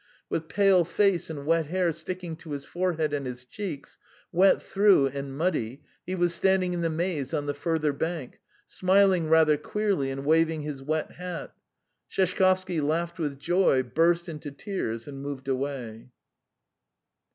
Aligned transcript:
With 0.31 0.47
pale 0.49 0.83
face 0.83 1.29
and 1.29 1.45
wet 1.45 1.67
hair 1.67 1.91
sticking 1.91 2.35
to 2.37 2.53
his 2.53 2.65
forehead 2.65 3.13
and 3.13 3.27
his 3.27 3.45
cheeks, 3.45 3.99
wet 4.31 4.59
through 4.59 5.09
and 5.09 5.37
muddy, 5.37 5.83
he 6.07 6.15
was 6.15 6.33
standing 6.33 6.73
in 6.73 6.81
the 6.81 6.89
maize 6.89 7.35
on 7.35 7.45
the 7.45 7.53
further 7.53 7.93
bank, 7.93 8.39
smiling 8.65 9.29
rather 9.29 9.57
queerly 9.57 10.09
and 10.09 10.25
waving 10.25 10.61
his 10.61 10.81
wet 10.81 11.11
hat. 11.11 11.53
Sheshkovsky 12.09 12.81
laughed 12.81 13.19
with 13.19 13.37
joy, 13.37 13.83
burst 13.83 14.27
into 14.27 14.49
tears, 14.49 15.07
and 15.07 15.21
moved 15.21 15.47
away. 15.47 16.09